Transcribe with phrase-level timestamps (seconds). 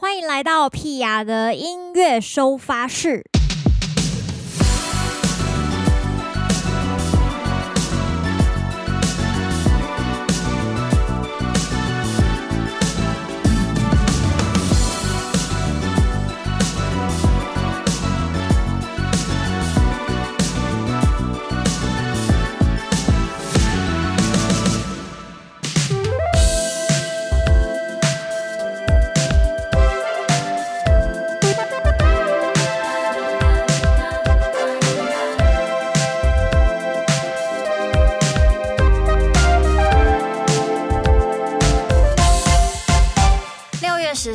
[0.00, 3.24] 欢迎来到屁雅的音乐收发室。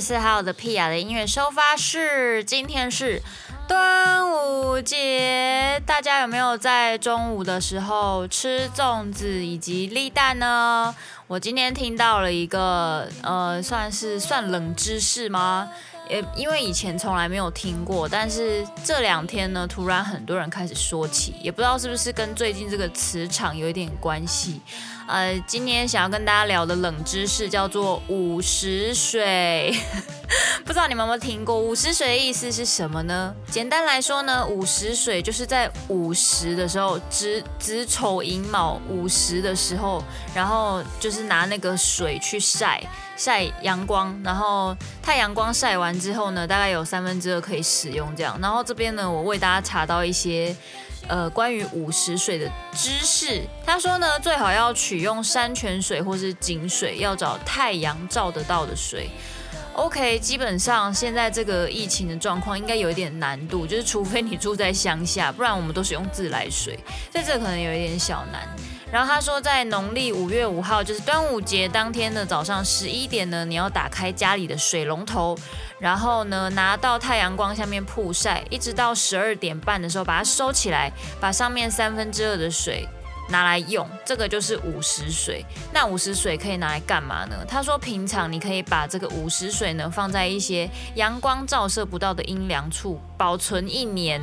[0.03, 3.21] 四号的屁雅的音乐收发室，今天是
[3.69, 10.93] 端午节，大家有没有在中午的时候吃粽子以及立蛋呢？
[11.27, 15.69] 我今天听到了一个，呃，算是算冷知识吗？
[16.13, 24.61] 也因为以前从来没有听过，但是这两天呢，突然很多人开始说起，也不知道是不是跟最近这个磁场有一点关系。
[25.07, 29.75] 呃，今天想要跟大家聊的冷知识叫做午时水，
[30.63, 31.59] 不知道你们有没有听过？
[31.59, 33.35] 午时水的意思是什么呢？
[33.49, 40.01] 简单来说呢，午时水就是在午时的时候，子子丑寅卯午时的时候，
[40.33, 42.81] 然后就是拿那个水去晒
[43.15, 48.37] 晒阳光，然后太阳光晒完之后呢，大概有三分之二可以使用这样。
[48.41, 50.55] 然后这边呢，我为大家查到一些。
[51.09, 59.09] 呃，关于午时水的知识，他说呢，最好要取用山泉水或是井水，要找太阳照得到的水。
[59.73, 66.79] OK，基本上现在这个疫情的状况应该有一点难度，就是除非你住在乡下，不然我们都是用自来水，
[67.11, 68.47] 在这可能有一点小难。
[68.93, 75.35] 然后他说，在农历五月五号，就是端午节当天的早上十一点呢，你要打开家里的水龙头，
[75.79, 82.87] 然后呢拿到太阳光下面曝晒，一直到十二点半的时候把它收起来，把上面三分之二的水。
[83.29, 85.43] 拿来用，这个就是午时水。
[85.71, 87.37] 那午时水可以拿来干嘛呢？
[87.47, 94.21] 他说，平常你可以把这个午时水呢放在一些阳光照射不到的阴凉处，保存一年。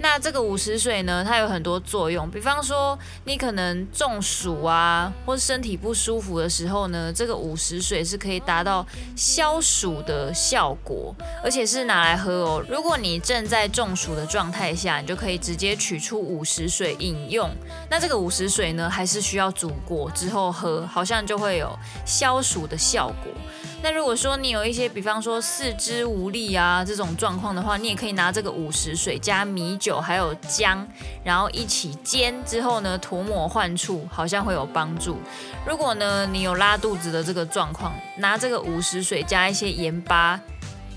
[0.00, 12.64] 那这个午时水呢，它有很多作用，比方说你可能中暑啊，或是身体不舒服的时候呢，这个午时水是可以达到消暑的效果，而且是拿来喝哦。
[12.68, 17.50] 如果你正在中暑的状态下，你就可以直接取出午时水饮用。
[17.90, 21.76] 那这个午时水呢，还是需要煮过之后喝，好像就会有
[22.06, 23.32] 消暑的效果。
[23.80, 30.86] 那如果说你有一些，比方说四肢无力啊这种状况的话，你也可以拿这个五十水加米酒还有姜，
[31.22, 35.16] 然后一起煎之后呢，涂抹患处，好像会有帮助。
[35.64, 40.40] 如果呢你有拉肚子的这个状况，拿这个五十水加一些盐巴。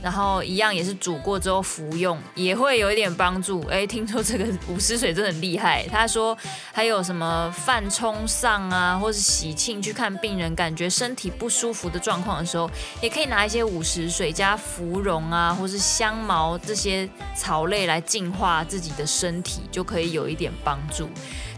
[0.02, 3.64] 然后一样也是煮过之后服用，也会有一点帮助。
[3.68, 5.86] 哎，听说这个五十水真的很厉害。
[5.92, 6.36] 他说
[6.74, 12.70] 还有什么犯冲丧啊，或是喜庆去看病人，感觉身体不舒服的状况的时候，
[13.02, 21.08] 也可以拿一些五十水加芙蓉啊，或是香茅这些草类来净化自己的身体，就可以有一点帮助。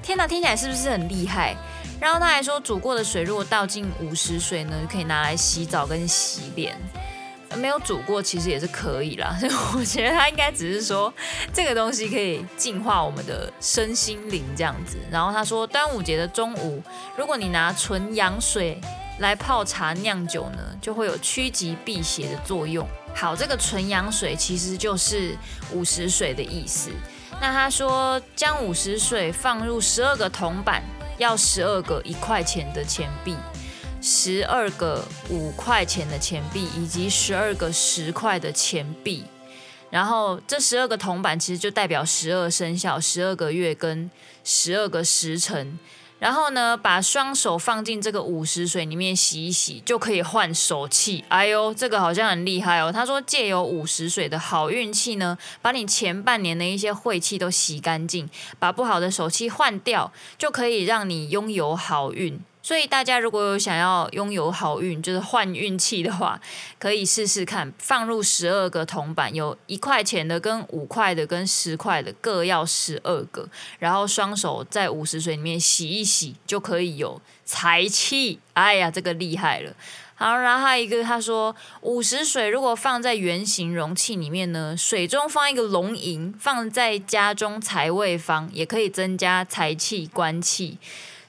[0.01, 1.55] 天哪，听起来是不是很厉害？
[2.01, 6.77] 然后他还说煮过的水如果倒进五十水呢，可以拿来洗澡跟洗脸。
[7.57, 9.35] 没有煮过，其实也是可以啦。
[9.39, 11.13] 所 以我觉得他应该只是说
[11.53, 14.97] 这个东西可以净化我们的身心灵这样子。
[15.11, 16.81] 然后他说，端午节的中午，
[17.17, 18.79] 如果你拿纯阳水
[19.19, 22.87] 来泡茶酿酒呢，就会有趋吉避邪的作用。
[23.15, 25.37] 好，这个纯阳水其实就是
[25.71, 26.89] 午时水的意思。
[27.39, 30.81] 那他说，将午时水放入十二个铜板，
[31.17, 33.35] 要十二个一块钱的钱币。
[34.05, 39.23] 十二个五块钱的钱币，以及十二个十块的钱币，
[39.89, 44.11] 然后这十二个铜板其实就代表十二生肖、十二个月跟
[44.43, 45.79] 十二个时辰。
[46.19, 51.23] 然后呢，把双手放进这个午时水里面洗一洗，就可以换手气。
[51.29, 52.91] 哎呦，这个好像很厉害哦。
[52.91, 58.29] 他说，借由午时水的好运气呢，把你前半年的一些晦气都洗干净，
[58.59, 62.39] 把不好的手气换掉，就可以让你拥有好运。
[62.63, 66.39] 所以大家如果有想要拥有好运，就是换运气的话，
[66.79, 73.49] 可以试试看，放入十二个铜板，有一块钱的、跟五块的、跟十块的，各要十二个，
[73.79, 78.39] 然后双手在五十水里面洗一洗，就可以有财气。
[78.53, 79.75] 哎呀，这个厉害了。
[80.15, 90.77] 好，然后还有一个，他说五十水如果放在圆形容器里面呢，水中放一个龙吟，放在家中财位方，也可以增加财气、官气。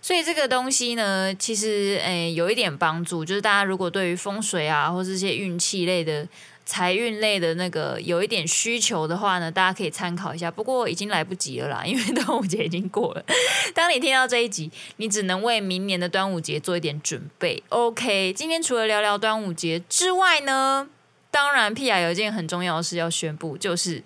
[0.04, 6.28] 所以这个东西呢，其实诶有一点帮助，就是大家如果对于风水啊，或是这些运气类的
[6.66, 10.50] 财运类的那个有一点需求的话呢，大家可以参考一下。
[10.50, 13.24] 不过已经来不及了啦，因为 端午节已经过了。
[13.72, 17.62] 当你听到这一集，你只能为明年的端午节做一点准备。
[17.70, 20.86] OK，今天除了聊聊端午节之外呢，
[21.34, 24.00] 当然，Pia 有一件很重要的事要宣布，就是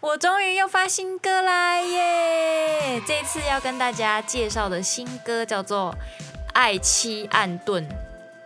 [0.00, 3.00] 我终于又发新歌啦耶！
[3.06, 5.96] 这次要跟大家介绍的新歌叫做
[6.52, 7.80] 《爱妻暗遁》。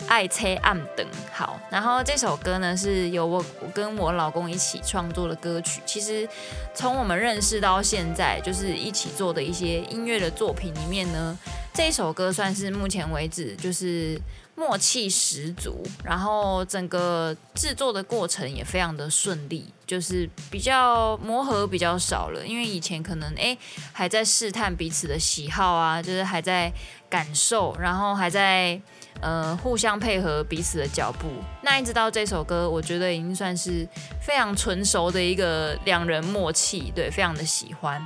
[0.09, 5.81] 爱妻暗等，好，然后这首歌呢是由我我跟我老公一起创作的歌曲。
[5.87, 6.29] 其实
[6.75, 11.37] 从我们认识到现在，就是一起做的一些音乐的作品里面呢，
[11.73, 14.21] 这首歌算是目前为止就是
[14.57, 23.57] 默契十足，然后整个制作的过程也非常的顺利，就是比较磨合比较少了，因为以前可能诶
[23.93, 26.73] 还在试探彼此的喜好啊，就是还在
[27.09, 28.81] 感受，然后还在。
[29.23, 31.27] 呃，互相配合彼此的脚步，
[31.63, 33.89] 那一直到这首歌，我觉得已经算是
[34.21, 37.99] 非常纯熟的一个两人默契，对，非常的喜欢。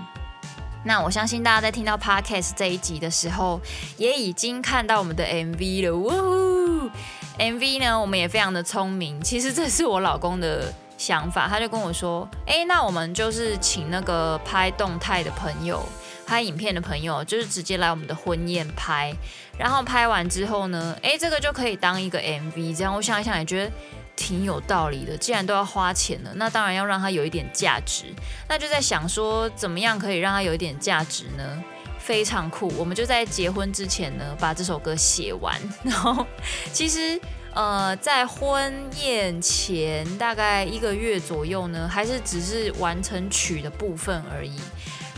[0.85, 3.61] 那我相信大家在听到 Podcast 这一集的时候，
[3.97, 5.94] 也已经看到我们的 MV 了。
[5.94, 6.91] 呜
[7.38, 9.21] ，MV 呢，我们也非常的聪明。
[9.23, 15.87] 其实这是我老公的想法，他就跟我说：“哎，那我们就是请那个拍动态的朋友。”
[16.27, 19.12] 拍影片的朋友就是直接来我们的婚宴拍，
[19.59, 22.77] 然后拍完之后呢，哎，这个就可以当一个 MV。
[22.77, 23.73] 这样我想一想也觉得
[24.20, 25.17] 挺有道理的。
[25.17, 28.05] 既然都要花钱了，那当然要让它有一点价值。
[28.46, 31.64] 那就在想说，怎么样可以让它有一点价值呢？
[31.99, 35.58] 非常酷，我们就在结婚之前呢，把这首歌写完。
[35.82, 36.26] 然后
[36.70, 37.19] 其实
[37.55, 44.52] 呃，在婚宴前大概一个月左右呢，还是只是完成曲的部分而已。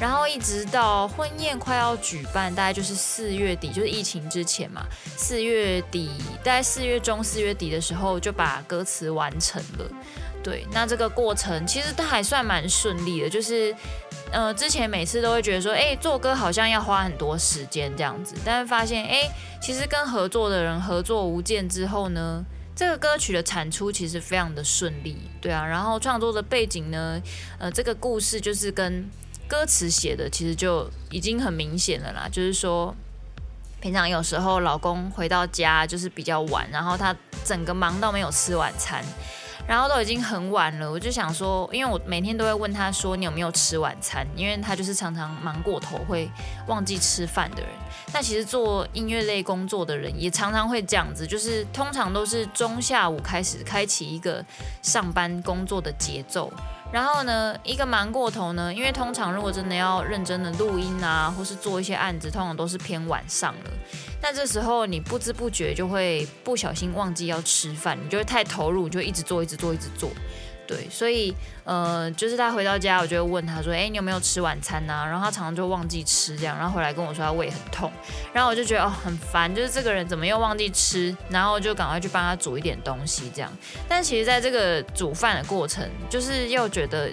[0.02, 4.84] 然后一直到婚宴快要举办，大概就是四月底，就是疫情之前嘛。
[5.16, 9.87] 四月底，大概四月中、四月底的时候，就把歌词完成了。
[10.43, 13.31] 对，那这个过程其实都还算蛮顺利的。
[13.31, 13.72] 就是，
[14.32, 22.44] 呃，之前每次都会觉得说，哎，做歌好像要花很多时间这样子，但是发现，哎，其实跟合作的人合作无间之后呢，
[22.75, 25.16] 这个歌曲的产出其实非常的顺利。
[25.40, 27.22] 对啊，然后创作的背景呢，
[27.60, 29.08] 呃，这个故事就是跟。
[29.52, 32.96] 歌词写的其实就已经很明显了啦，就是说，
[33.82, 37.14] 平常有时候老公回到家就是比较晚，然后他
[37.44, 39.04] 整个忙到没有吃晚餐，
[39.69, 46.31] 然后都已经很晚了，我就想说，因为我每天都会问他说你有没有吃晚餐，因为他就是常常忙过头会
[46.66, 47.69] 忘记吃饭的人。
[48.14, 54.43] 那其实做音乐类工作的人也常常会这样子，就是通常都是中下午开始开启一个
[54.81, 56.50] 上班工作的节奏。
[56.92, 63.70] 然后呢，一个忙过头呢，因为通常如果真的要认真的录音啊，或是做一些案子，通常都是偏晚上了。
[64.20, 70.10] 那这时候你不知不觉就会不小心忘记要吃饭，你就会太投入，你就一直做，一直做，一直做。
[70.74, 71.34] 对，所以
[71.64, 77.92] 呃，就是他回到家，我就会问他说：“哎，你有没有吃晚餐呢？”然后他常常就忘记吃，这样，然后回来跟我说他胃很痛，
[78.32, 81.14] 然后我就觉得哦很烦，就是这个人怎么又忘记吃？
[81.28, 83.52] 然后就赶快去帮他煮一点东西，这样。
[83.88, 87.10] 但其实在这个煮饭的过程，就是又觉得，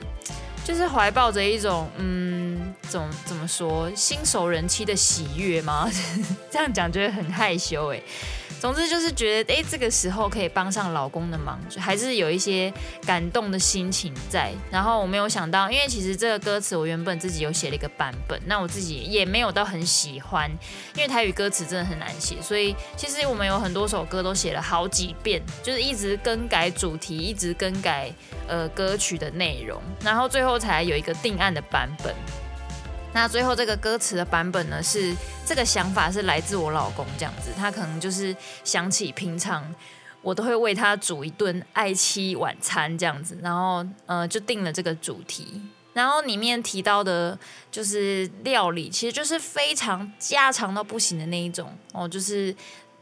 [0.63, 5.89] 就是怀抱着一种嗯，怎么怎么说，新手人妻的喜悦吗？
[6.49, 8.01] 这样讲觉得很害羞哎。
[8.59, 12.71] 总之就是觉得，哎，这个时候可以帮上老公的忙，就还是有一些
[13.05, 14.51] 感动的心情在。
[14.69, 20.51] 然后我没有想到，因为其实这个歌词我原本自己有写了一个版本，那我自己也没有到很喜欢，
[20.93, 28.11] 因为台语歌词真的很难写，所以其实我们有很多首歌都写了好几遍，就是一直更改主题，一直更改
[28.45, 32.13] 呃歌曲的内容，然后最后才有一个定案的版本。
[33.13, 39.63] 那最后这个歌词的版本呢，是这个想法是来自我老公这样子，他可能就是想起平常
[40.21, 45.61] 我都会为他煮一顿爱妻晚餐这样子，然后呃就定了这个主题，
[45.93, 47.37] 然后里面提到的
[47.71, 52.55] 就是料理，其实就是非常家常到不行的那一种哦，就是。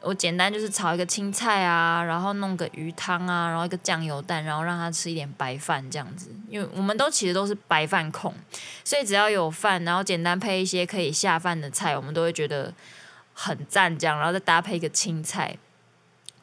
[0.07, 6.29] 我简单就是炒一个青菜啊，然后弄个鱼汤啊，然后一个酱油蛋，然后让他吃一点白饭这样子。
[6.49, 8.33] 因为我们都其实都是白饭控，
[8.85, 12.73] 所以只要有饭，然后简单配一些可以下饭的菜，我们都会觉得
[13.33, 13.99] 很赞。
[13.99, 15.57] 这样，然后再搭配一个青菜，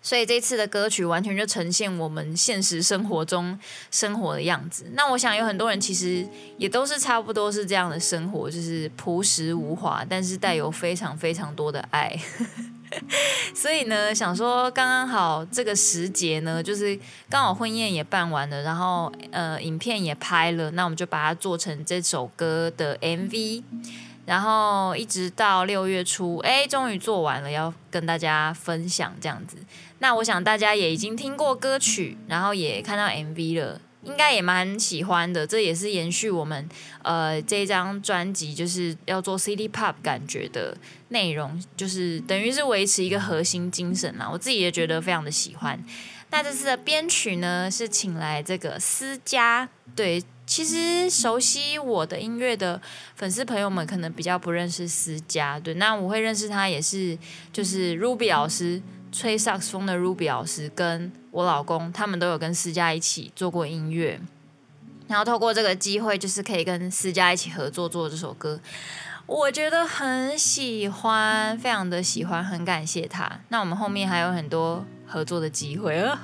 [0.03, 3.59] 所以这次的歌曲完全就呈现我们现实生活中
[3.91, 4.91] 生活的样子。
[4.93, 6.29] 那我想有很多人其实
[6.59, 12.15] 也都是差不多是这样的生活，就是朴实无华，但是带有非常非常多的爱。
[13.55, 16.99] 所以呢，想说刚刚好这个时节呢，就是
[17.29, 23.63] 刚好婚宴也办完了，然后呃，影片也拍了，那我们就把它做成这首歌的 MV，
[24.27, 29.57] 然后一直到六月初，哎，终于做完了，要跟大家分享这样子。
[29.99, 35.47] 那我想大家也已经听过歌曲，然后也看到 MV 了，应该也蛮喜欢的。
[35.47, 36.69] 这也是延续我们
[37.03, 40.77] 呃这张专辑就是要做 City Pop 感觉的
[41.09, 44.29] 内容，就是等于是维持一个核心精神啦。
[44.31, 45.83] 我自己也觉得非常的喜欢。
[46.31, 49.69] 那这次的编曲呢，是请来这个思佳。
[49.95, 52.81] 对，其实熟悉我的音乐的
[53.15, 55.61] 粉丝朋友们可能比较不认识思佳。
[55.61, 57.17] 对，那我会认识他也是，
[57.53, 58.83] 就是 Ruby 老师
[59.13, 64.21] 吹萨克斯风的 Ruby 老师，跟我老公他们都有跟思佳一起做过音乐。
[65.09, 68.61] 然后透过这个机会，就是可以跟思佳一起合作做这首歌。
[69.27, 73.41] 我觉得很喜欢，非常的喜欢，很感谢他。
[73.49, 76.21] 那我们后面还有很多合作的机会啊！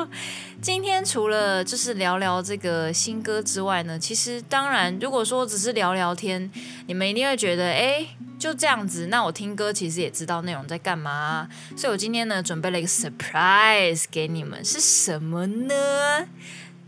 [0.60, 6.50] 今天除了就是聊聊这个新歌之外呢，其实当然，如果说只是聊聊天，
[6.86, 8.06] 你们一定会觉得，哎，
[8.38, 9.06] 就这样子。
[9.06, 15.74] 那我听歌其实也知道内容在干嘛，所以我今天呢准备了一个 surprise 给你们，是什么呢？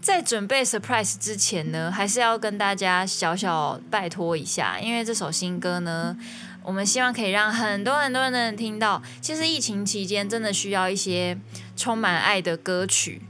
[0.00, 6.16] 在准备 surprise 之前呢，还是要跟大家小小拜托一下，因为这首新歌呢，
[6.62, 9.02] 我们希望可以让很多很多人能听到。
[9.21, 11.37] 其实疫情期间真的需要一些
[11.76, 13.23] 充满爱的歌曲。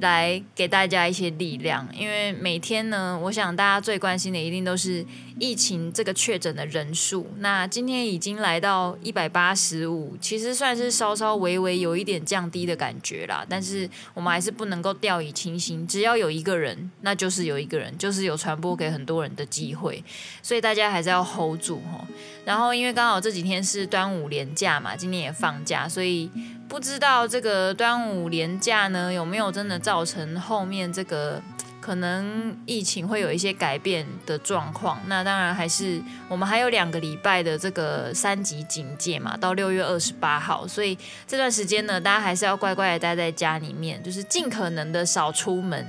[0.00, 5.06] 来给大家一些力量，因为每天呢，我想大家最关心的一定都是
[5.38, 7.26] 疫情这个确诊的人数。
[7.38, 13.44] 那今天已经来到一百八十五，其实算是稍稍微微有一点降低的感觉啦。
[13.48, 20.02] 但是我们还是不能够掉以轻心，只要有一个人，那就是有一个人，就是有传播给很多人的机会。
[20.42, 22.04] 所以大家还是要 hold 住齁。
[22.44, 26.30] 然后因为刚好这几天是端午连假嘛，今天也放假，所以。
[26.68, 31.38] 不知道这个端午连假呢，有没有真的造成后面这个
[31.82, 35.00] 可能疫情会有一些改变的状况？
[35.08, 40.96] 那当然还是我们还有两个礼拜的这个三级警戒嘛，到六月二十八号，所以
[41.26, 45.84] 这段时间呢，大家还是要乖乖的待在家里面，就是尽可能的少出门，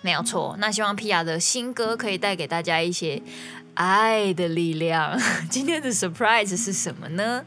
[0.00, 0.54] 没有错。
[0.60, 3.20] 那希望 Pia 的新歌可以带给大家一些
[3.74, 5.20] 爱的力量。
[5.50, 7.44] 今天的 surprise 是什么呢？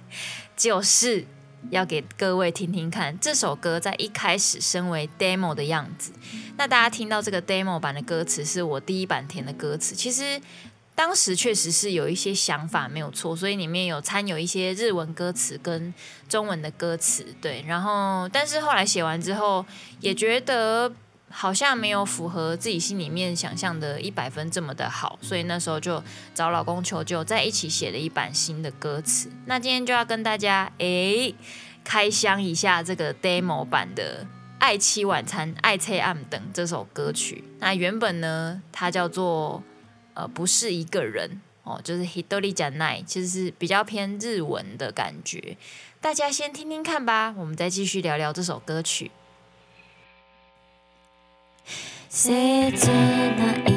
[0.57, 1.25] 就是。
[1.69, 6.12] 要给各位听听看这首歌在一开始身为 demo 的样子。
[6.57, 10.41] 那大家听到这个 demo 版的歌词是我第一版填的歌词，其实
[10.93, 15.93] 当时确实是有一些想法没有错，所以里面有掺有一些日文歌词跟
[16.29, 17.63] 中文的歌词，对。
[17.67, 19.65] 然后，但是后来写完之后
[20.00, 20.91] 也觉得。
[21.29, 26.01] 好像没有符合自己心里面想象的一百分这么的好，所以那时候就
[26.34, 29.29] 找老公求救，在一起写了一版新的歌词。
[29.46, 31.36] 那今天就要跟大家诶
[31.84, 34.24] 开箱一下这个 demo 版的
[34.60, 37.44] 《爱妻晚餐》《爱妻暗等》这首歌曲。
[37.60, 39.62] 那原本呢，它叫做
[40.13, 45.58] 呃不是一个人哦，就是 Hitori janai，其实是比较偏日文的感觉。
[46.00, 49.12] 大家先听听看吧，我们再继续聊聊这首歌曲。
[52.17, 53.75] 切ない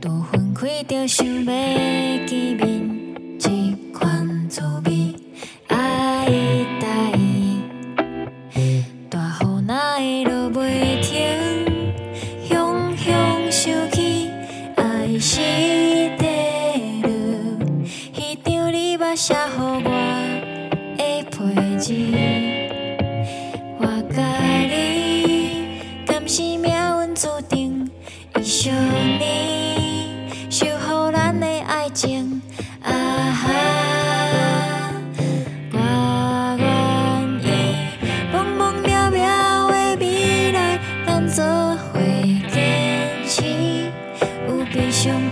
[0.00, 3.48] 多分开着想要见面，这
[3.96, 5.07] 款滋味。
[44.98, 45.30] 胸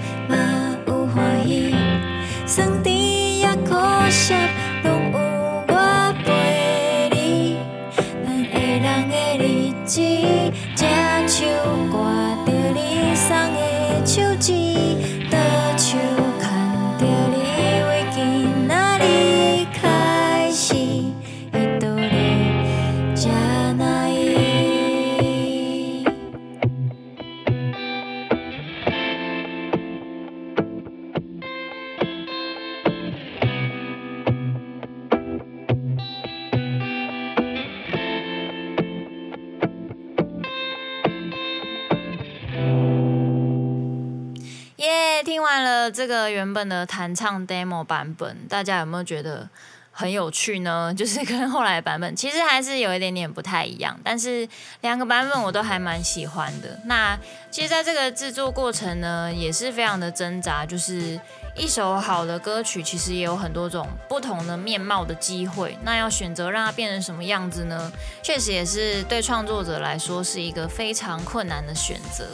[45.90, 49.48] 这个原本的弹唱 demo 版本，大家有没有觉得
[49.92, 50.92] 很有趣呢？
[50.96, 54.48] 就是跟后来的版本其实还是有一点点不太一样，但是
[54.82, 56.78] 两个版本我都还蛮喜欢的。
[56.84, 57.18] 那
[57.50, 61.18] 其实在这个制作过程呢，也是非常的挣扎，就是
[61.56, 67.90] 一首好的歌曲其实也有很多种不同的面貌的机会，那要选择让它变成什么样子呢？
[68.22, 72.26] 确实也是对创作者来说是一个非常困难的选择。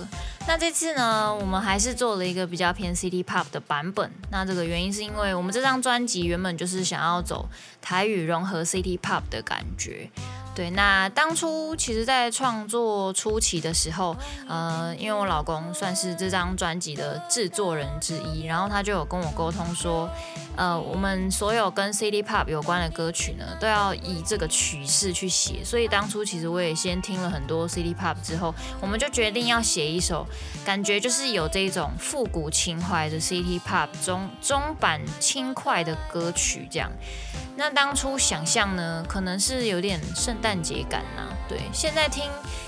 [0.47, 4.11] 那这次呢，我们还是做了一个比较偏 City Pop 的版本。
[4.31, 7.49] 那这个原因是因为我们这张专辑原本就是想要走
[7.81, 10.11] 台语融合 City Pop 的感觉。
[10.55, 14.15] 对，那当初其实，在创作初期的时候，
[14.47, 20.11] 呃，因为我老公算是这张专辑的制作人之一，然后他就有跟我沟通说，
[20.57, 25.65] 呃，我们所有跟 City Pop 有关的歌曲呢，都要以这个曲式去写。
[25.65, 30.27] 所以当初其实我也先听了很多 City Pop 之后，我们就决定要写一首
[30.65, 36.91] 感觉就是有这种复古情怀的 City Pop 中中版轻快的歌曲这样。
[37.57, 42.25] 那当初想象呢，可能是有点圣诞节感呐、啊，对，现在听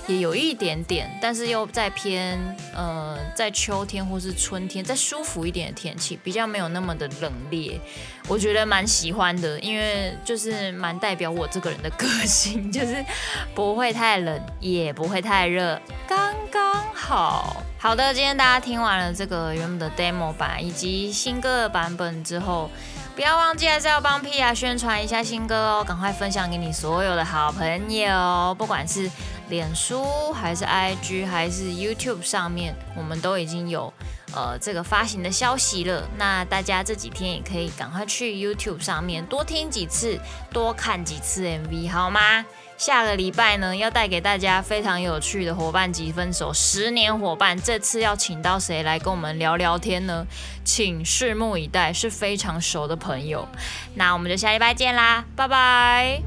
[0.07, 2.39] 也有一点点，但是又在偏
[2.75, 7.74] 呃，在秋天或是春天，再舒服一点的天气，比较没有那么的冷冽，
[8.29, 13.05] 我觉得蛮喜欢的，因为就是蛮代表我这个人的个性，就是
[13.55, 17.63] 不会太冷，也不会太热，刚刚好。
[17.79, 22.71] 好的，今天大家听完了这个 原本的 demo 版以及新歌的版本之后。
[23.15, 29.09] 不要忘记还是要帮 Pia 宣传一下新歌哦，赶快分享给你所有的好朋友，不管是
[29.51, 33.95] 脸书还是 IG 还是 YouTube 上面，我们都已经有
[34.35, 36.09] 呃这个发行的消息了。
[36.17, 40.19] 那大家这几天也可以赶快去 YouTube 上面多听几次，
[40.53, 42.45] 多看几次 MV，好吗？
[42.77, 50.27] 下个礼拜呢，要带给大家非常有趣的伙伴级分手十年伙伴，这次要请到谁来跟我们聊聊天呢？
[50.65, 53.47] 请拭目以待，是非常熟的朋友。
[53.95, 56.21] 那我们就下礼拜见啦，拜拜。